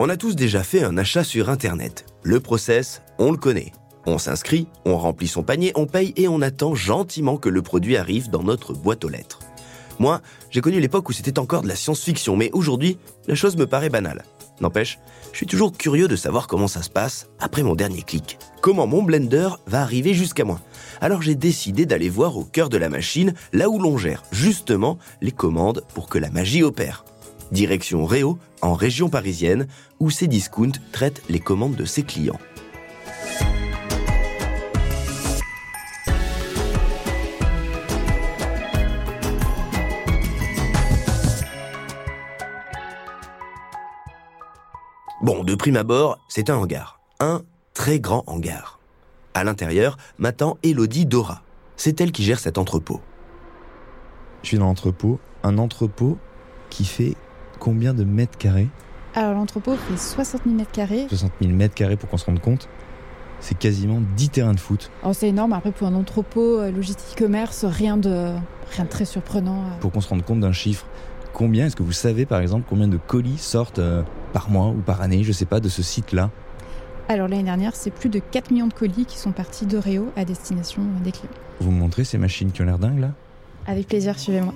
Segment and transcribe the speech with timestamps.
[0.00, 2.06] On a tous déjà fait un achat sur Internet.
[2.22, 3.72] Le process, on le connaît.
[4.06, 7.96] On s'inscrit, on remplit son panier, on paye et on attend gentiment que le produit
[7.96, 9.40] arrive dans notre boîte aux lettres.
[9.98, 10.20] Moi,
[10.50, 13.90] j'ai connu l'époque où c'était encore de la science-fiction, mais aujourd'hui, la chose me paraît
[13.90, 14.24] banale.
[14.60, 15.00] N'empêche,
[15.32, 18.38] je suis toujours curieux de savoir comment ça se passe après mon dernier clic.
[18.60, 20.60] Comment mon blender va arriver jusqu'à moi.
[21.00, 24.96] Alors j'ai décidé d'aller voir au cœur de la machine, là où l'on gère justement
[25.20, 27.04] les commandes pour que la magie opère.
[27.52, 29.66] Direction Réau, en région parisienne,
[30.00, 32.38] où Cdiscount traite les commandes de ses clients.
[45.20, 47.00] Bon, de prime abord, c'est un hangar.
[47.20, 47.42] Un
[47.74, 48.78] très grand hangar.
[49.34, 51.42] À l'intérieur m'attend Elodie Dora.
[51.76, 53.00] C'est elle qui gère cet entrepôt.
[54.42, 55.18] Je suis dans l'entrepôt.
[55.42, 56.18] Un entrepôt
[56.70, 57.14] qui fait
[57.58, 58.68] combien de mètres carrés
[59.14, 61.06] Alors l'entrepôt fait 60 000 mètres carrés.
[61.08, 62.68] 60 000 mètres carrés pour qu'on se rende compte.
[63.40, 64.90] C'est quasiment 10 terrains de foot.
[65.02, 65.52] Alors c'est énorme.
[65.52, 68.32] Après pour un entrepôt euh, logistique commerce, rien de
[68.74, 69.60] rien de très surprenant.
[69.62, 69.78] euh.
[69.80, 70.86] Pour qu'on se rende compte d'un chiffre.
[71.32, 74.80] Combien est-ce que vous savez par exemple combien de colis sortent euh, par mois ou
[74.80, 76.30] par année, je sais pas, de ce site-là?
[77.08, 80.08] Alors l'année dernière, c'est plus de 4 millions de colis qui sont partis de Réau
[80.16, 81.30] à destination des clients.
[81.60, 83.12] Vous me montrez ces machines qui ont l'air dingues là?
[83.66, 84.52] Avec plaisir, suivez-moi.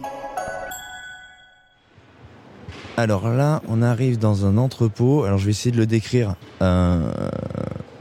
[2.97, 5.25] Alors là, on arrive dans un entrepôt.
[5.25, 6.35] Alors je vais essayer de le décrire.
[6.61, 7.01] Euh,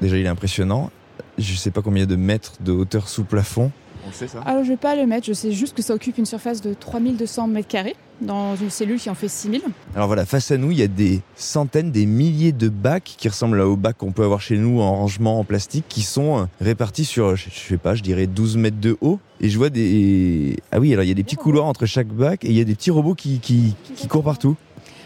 [0.02, 0.90] Déjà, il est impressionnant.
[1.38, 3.72] Je sais pas combien de mètres de hauteur sous plafond.
[4.08, 6.18] On sait ça Alors je vais pas le mettre, je sais juste que ça occupe
[6.18, 9.62] une surface de 3200 mètres carrés dans une cellule qui en fait 6000.
[9.96, 13.30] Alors voilà, face à nous, il y a des centaines, des milliers de bacs qui
[13.30, 16.46] ressemblent aux bacs qu'on peut avoir chez nous en rangement en plastique, qui sont euh,
[16.60, 19.20] répartis sur, je je sais pas, je dirais 12 mètres de haut.
[19.40, 20.58] Et je vois des...
[20.72, 22.62] Ah oui, alors il y a des petits couloirs entre chaque bac et il y
[22.62, 24.56] a des petits robots qui, qui, qui courent partout.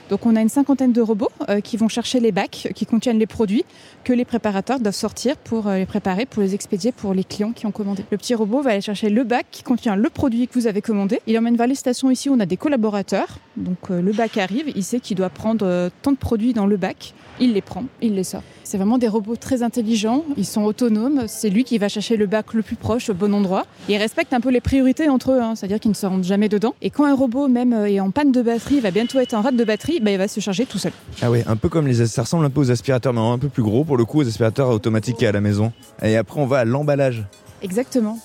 [0.09, 3.19] Donc on a une cinquantaine de robots euh, qui vont chercher les bacs qui contiennent
[3.19, 3.65] les produits
[4.03, 7.51] que les préparateurs doivent sortir pour euh, les préparer, pour les expédier pour les clients
[7.51, 8.05] qui ont commandé.
[8.11, 10.81] Le petit robot va aller chercher le bac qui contient le produit que vous avez
[10.81, 11.19] commandé.
[11.27, 13.39] Il emmène vers les stations ici où on a des collaborateurs.
[13.57, 16.67] Donc euh, le bac arrive, il sait qu'il doit prendre euh, tant de produits dans
[16.67, 17.13] le bac.
[17.39, 18.43] Il les prend, il les sort.
[18.63, 22.25] C'est vraiment des robots très intelligents, ils sont autonomes, c'est lui qui va chercher le
[22.25, 23.65] bac le plus proche au bon endroit.
[23.89, 26.49] Ils respectent un peu les priorités entre eux, hein, c'est-à-dire qu'ils ne se rendent jamais
[26.49, 26.73] dedans.
[26.81, 29.33] Et quand un robot même euh, est en panne de batterie, il va bientôt être
[29.33, 30.91] en rate de batterie, bah, il va se charger tout seul.
[31.21, 32.05] Ah ouais, un peu comme les...
[32.07, 34.27] Ça ressemble un peu aux aspirateurs, mais un peu plus gros pour le coup, aux
[34.27, 35.73] aspirateurs automatiques qu'il y a à la maison.
[36.01, 37.25] Et après, on va à l'emballage.
[37.61, 38.19] Exactement.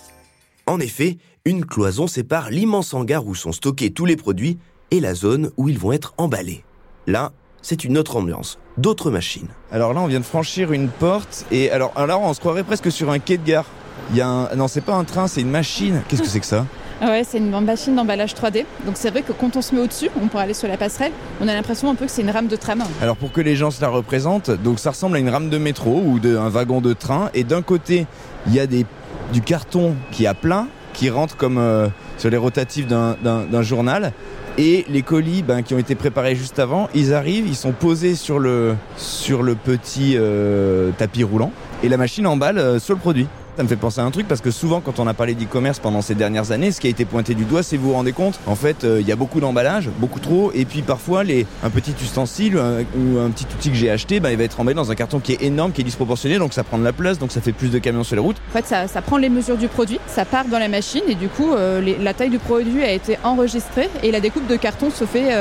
[0.67, 4.59] En effet, une cloison sépare l'immense hangar où sont stockés tous les produits
[4.91, 6.65] et la zone où ils vont être emballés.
[7.07, 7.33] Là,
[7.63, 9.49] c'est une autre ambiance, d'autres machines.
[9.73, 12.91] Alors là, on vient de franchir une porte et alors, alors on se croirait presque
[12.91, 13.67] sur un quai de gare.
[14.11, 14.55] Il y a un...
[14.57, 16.03] Non, c'est pas un train, c'est une machine.
[16.09, 16.67] Qu'est-ce que c'est que ça?
[17.09, 18.65] Ouais, c'est une machine d'emballage 3D.
[18.87, 21.13] Donc c'est vrai que quand on se met au-dessus, on pourrait aller sur la passerelle,
[21.41, 22.83] on a l'impression un peu que c'est une rame de tram.
[23.03, 25.59] Alors pour que les gens se la représentent, donc ça ressemble à une rame de
[25.59, 27.31] métro ou de, un wagon de train.
[27.35, 28.07] Et d'un côté,
[28.47, 28.85] il y a des,
[29.33, 33.63] du carton qui a plein, qui rentre comme euh, sur les rotatifs d'un- d'un d'un
[33.63, 34.13] journal.
[34.59, 38.15] Et les colis ben, qui ont été préparés juste avant, ils arrivent, ils sont posés
[38.15, 41.53] sur le, sur le petit euh, tapis roulant.
[41.83, 43.27] Et la machine emballe euh, sur le produit.
[43.61, 45.81] Ça me fait penser à un truc parce que souvent quand on a parlé d'e-commerce
[45.81, 48.13] pendant ces dernières années, ce qui a été pointé du doigt, c'est vous vous rendez
[48.13, 51.25] compte, en fait, euh, il y a beaucoup d'emballage, beaucoup trop, et puis parfois
[51.63, 54.59] un petit ustensile euh, ou un petit outil que j'ai acheté, ben, il va être
[54.61, 56.95] emballé dans un carton qui est énorme, qui est disproportionné, donc ça prend de la
[56.95, 58.39] place, donc ça fait plus de camions sur les routes.
[58.49, 61.29] En fait, ça, prend les mesures du produit, ça part dans la machine et du
[61.29, 65.05] coup, euh, la taille du produit a été enregistrée et la découpe de carton se
[65.05, 65.35] fait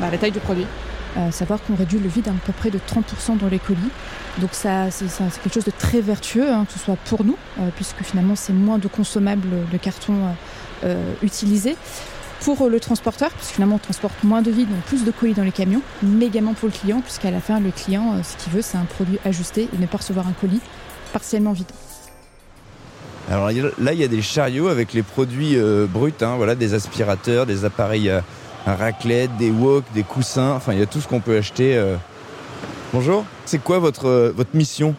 [0.00, 0.64] bah, la taille du produit.
[1.32, 3.90] Savoir qu'on réduit le vide à peu près de 30% dans les colis.
[4.40, 5.06] Donc ça, c'est
[5.42, 8.52] quelque chose de très vertueux, hein, que ce soit pour nous, euh, puisque finalement c'est
[8.52, 10.14] moins de consommables de carton
[10.84, 11.76] euh, utilisé.
[12.42, 15.34] Pour euh, le transporteur, puisque finalement on transporte moins de vide, donc plus de colis
[15.34, 18.52] dans les camions, mais également pour le client, puisqu'à la fin le client, ce qu'il
[18.52, 20.60] veut, c'est un produit ajusté et ne pas recevoir un colis
[21.12, 21.66] partiellement vide.
[23.28, 25.58] Alors là, il y a des chariots avec les produits
[25.92, 28.10] bruts, hein, voilà, des aspirateurs, des appareils
[28.66, 31.76] à raclette, des wok, des coussins, enfin il y a tout ce qu'on peut acheter.
[31.76, 31.96] euh.
[32.92, 34.94] Bonjour, c'est quoi votre, euh, votre mission?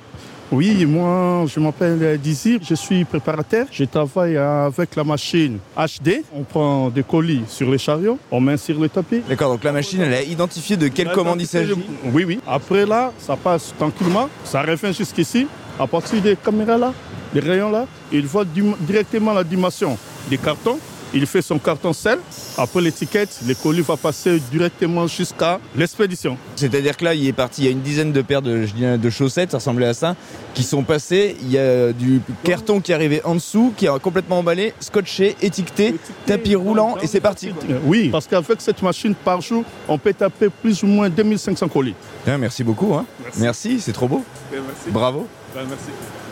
[0.51, 3.67] Oui, moi, je m'appelle Dizir, je suis préparateur.
[3.71, 6.23] Je travaille avec la machine HD.
[6.33, 9.21] On prend des colis sur les chariots, on met sur le tapis.
[9.29, 11.75] D'accord, donc la machine, elle a identifié de quelle commande il s'agit?
[12.05, 12.39] Oui, oui.
[12.47, 15.45] Après là, ça passe tranquillement, ça revient jusqu'ici.
[15.79, 16.93] À partir des caméras là,
[17.31, 18.43] des rayons là, il voit
[18.81, 19.99] directement la dimension
[20.31, 20.79] des cartons
[21.13, 22.19] il fait son carton sel.
[22.57, 26.37] Après l'étiquette, le colis va passer directement jusqu'à l'expédition.
[26.55, 29.51] C'est-à-dire que là, il est parti, il y a une dizaine de paires de, chaussettes,
[29.51, 30.15] ça ressemblait à ça,
[30.53, 31.35] qui sont passées.
[31.41, 35.35] Il y a du carton qui est arrivé en dessous, qui est complètement emballé, scotché,
[35.41, 35.95] étiqueté,
[36.25, 37.49] tapis roulant, et c'est parti.
[37.69, 41.67] Euh, Oui, parce qu'avec cette machine par jour, on peut taper plus ou moins 2500
[41.69, 41.95] colis.
[42.25, 42.93] Bien, merci beaucoup.
[42.93, 43.05] hein.
[43.37, 43.79] Merci.
[43.79, 44.23] C'est trop beau.
[44.51, 44.89] Merci.
[44.89, 45.27] Bravo.
[45.55, 46.28] merci.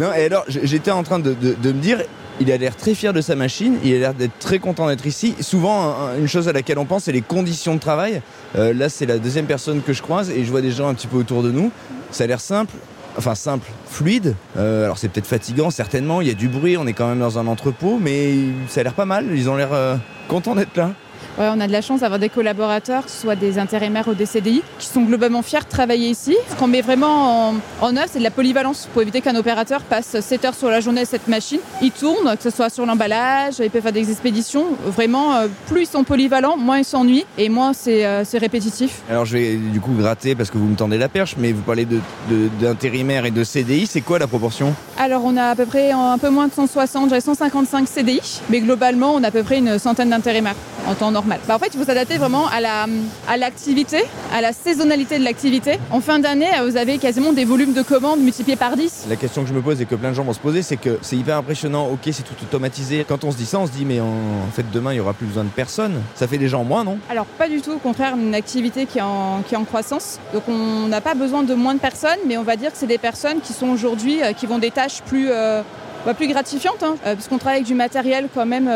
[0.00, 1.98] Non, et alors, j'étais en train de, me dire,
[2.40, 5.04] il a l'air très fier de sa machine, il a l'air d'être très content d'être
[5.06, 5.34] ici.
[5.40, 8.22] Souvent, un- une chose à laquelle on pense, c'est les conditions de travail.
[8.56, 10.94] Euh, là, c'est la deuxième personne que je croise et je vois des gens un
[10.94, 11.70] petit peu autour de nous.
[12.10, 12.72] Ça a l'air simple,
[13.18, 14.34] enfin simple, fluide.
[14.56, 16.22] Euh, alors, c'est peut-être fatigant, certainement.
[16.22, 18.36] Il y a du bruit, on est quand même dans un entrepôt, mais
[18.68, 19.26] ça a l'air pas mal.
[19.34, 19.96] Ils ont l'air euh,
[20.28, 20.92] contents d'être là.
[21.38, 24.62] Ouais, on a de la chance d'avoir des collaborateurs, soit des intérimaires ou des CDI,
[24.78, 26.36] qui sont globalement fiers de travailler ici.
[26.50, 29.80] Ce qu'on met vraiment en, en œuvre, c'est de la polyvalence pour éviter qu'un opérateur
[29.82, 31.60] passe 7 heures sur la journée à cette machine.
[31.82, 34.66] Il tourne, que ce soit sur l'emballage, il peut faire des expéditions.
[34.86, 39.00] Vraiment, euh, plus ils sont polyvalents, moins ils s'ennuient et moins c'est euh, c'est répétitif.
[39.10, 41.62] Alors, je vais du coup gratter parce que vous me tendez la perche, mais vous
[41.62, 42.00] parlez de-
[42.30, 43.86] de- d'intérimaires et de CDI.
[43.86, 44.74] C'est quoi la proportion?
[44.98, 48.20] Alors on a à peu près un peu moins de 160, j'avais 155 CDI,
[48.50, 50.54] mais globalement on a à peu près une centaine d'intérimaires
[50.90, 51.38] en temps normal.
[51.46, 52.86] Bah, en fait il faut s'adapter vraiment à la
[53.28, 53.98] à l'activité,
[54.32, 55.78] à la saisonnalité de l'activité.
[55.90, 59.06] En fin d'année vous avez quasiment des volumes de commandes multipliés par 10.
[59.08, 60.76] La question que je me pose et que plein de gens vont se poser, c'est
[60.76, 61.88] que c'est hyper impressionnant.
[61.92, 63.04] Ok, c'est tout automatisé.
[63.08, 65.00] Quand on se dit ça, on se dit mais en, en fait demain il y
[65.00, 66.00] aura plus besoin de personne.
[66.14, 66.98] Ça fait déjà en moins, non?
[67.08, 70.18] Alors pas du tout, au contraire une activité qui est en, qui est en croissance.
[70.34, 72.86] Donc on n'a pas besoin de moins de personnes, mais on va dire que c'est
[72.86, 75.28] des personnes qui sont aujourd'hui, euh, qui vont des tâches plus...
[75.30, 75.62] euh,
[76.06, 78.70] bah, plus gratifiantes, hein, euh, puisqu'on travaille avec du matériel quand même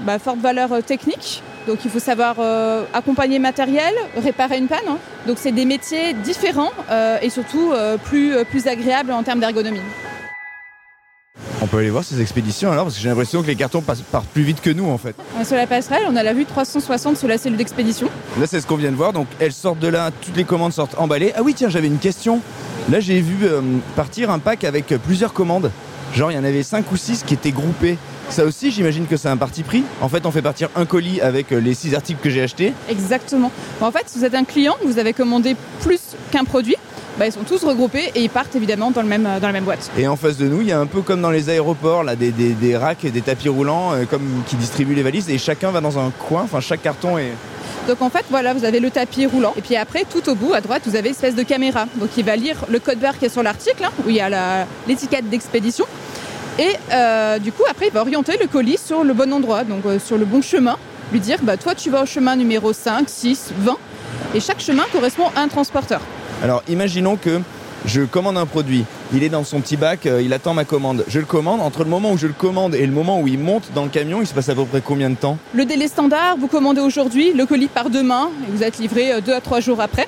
[0.00, 1.42] bah, forte valeur technique.
[1.66, 4.80] Donc il faut savoir euh, accompagner matériel, réparer une panne.
[4.88, 4.98] hein.
[5.26, 9.40] Donc c'est des métiers différents euh, et surtout euh, plus, euh, plus agréables en termes
[9.40, 9.80] d'ergonomie.
[11.62, 14.00] On peut aller voir ces expéditions alors parce que j'ai l'impression que les cartons passent,
[14.02, 15.14] partent plus vite que nous en fait.
[15.44, 18.08] Sur la passerelle, on a la vue 360 sur la cellule d'expédition.
[18.40, 19.12] Là c'est ce qu'on vient de voir.
[19.12, 21.32] Donc elles sortent de là, toutes les commandes sortent emballées.
[21.36, 22.40] Ah oui tiens j'avais une question.
[22.90, 23.46] Là j'ai vu
[23.94, 25.70] partir un pack avec plusieurs commandes.
[26.12, 27.96] Genre il y en avait 5 ou 6 qui étaient groupés.
[28.32, 29.84] Ça aussi j'imagine que c'est un parti pris.
[30.00, 32.72] En fait on fait partir un colis avec euh, les 6 articles que j'ai achetés.
[32.88, 33.52] Exactement.
[33.82, 36.00] En fait, si vous êtes un client, vous avez commandé plus
[36.30, 36.76] qu'un produit,
[37.18, 39.64] bah, ils sont tous regroupés et ils partent évidemment dans, le même, dans la même
[39.64, 39.90] boîte.
[39.98, 42.16] Et en face de nous, il y a un peu comme dans les aéroports, là,
[42.16, 45.36] des, des, des racks et des tapis roulants, euh, comme qui distribuent les valises, et
[45.36, 46.40] chacun va dans un coin.
[46.42, 47.32] Enfin, chaque carton est.
[47.86, 49.52] Donc en fait, voilà, vous avez le tapis roulant.
[49.58, 51.86] Et puis après, tout au bout, à droite, vous avez une espèce de caméra.
[51.96, 54.20] Donc il va lire le code barre qui est sur l'article, hein, où il y
[54.20, 55.84] a l'étiquette d'expédition.
[56.58, 59.86] Et euh, du coup, après, il va orienter le colis sur le bon endroit, donc
[59.86, 60.76] euh, sur le bon chemin.
[61.10, 63.76] Lui dire, bah, toi, tu vas au chemin numéro 5, 6, 20.
[64.34, 66.00] Et chaque chemin correspond à un transporteur.
[66.42, 67.40] Alors, imaginons que
[67.84, 68.84] je commande un produit.
[69.12, 71.04] Il est dans son petit bac, euh, il attend ma commande.
[71.08, 71.60] Je le commande.
[71.60, 73.88] Entre le moment où je le commande et le moment où il monte dans le
[73.90, 75.38] camion, il se passe à peu près combien de temps?
[75.52, 79.20] Le délai standard, vous commandez aujourd'hui, le colis part demain et vous êtes livré euh,
[79.20, 80.06] deux à trois jours après.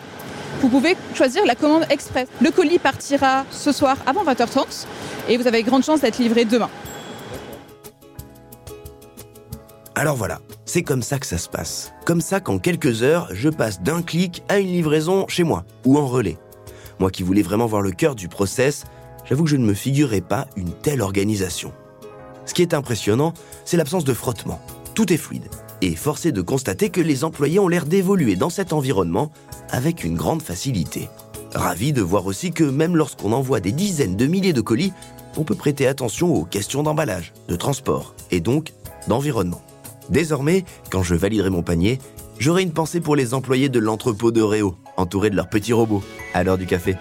[0.64, 2.26] Vous pouvez choisir la commande express.
[2.40, 4.87] Le colis partira ce soir avant 20h30
[5.28, 6.70] et vous avez grande chance d'être livré demain.
[9.94, 11.93] Alors voilà, c'est comme ça que ça se passe.
[12.06, 15.99] Comme ça qu'en quelques heures, je passe d'un clic à une livraison chez moi ou
[15.99, 16.38] en relais.
[16.99, 18.84] Moi qui voulais vraiment voir le cœur du process,
[19.26, 21.75] j'avoue que je ne me figurais pas une telle organisation.
[22.46, 23.34] Ce qui est impressionnant,
[23.66, 24.62] c'est l'absence de frottement.
[24.94, 25.44] Tout est fluide.
[25.86, 29.31] Et force est de constater que les employés ont l'air d'évoluer dans cet environnement
[29.69, 31.10] avec une grande facilité.
[31.54, 34.94] Ravi de voir aussi que même lorsqu'on envoie des dizaines de milliers de colis,
[35.36, 38.72] on peut prêter attention aux questions d'emballage, de transport et donc
[39.08, 39.60] d'environnement.
[40.08, 41.98] Désormais, quand je validerai mon panier,
[42.38, 46.02] j'aurai une pensée pour les employés de l'entrepôt de Réo, entourés de leurs petits robots,
[46.32, 46.97] à l'heure du café.